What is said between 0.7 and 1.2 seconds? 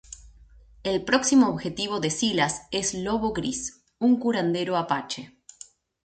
El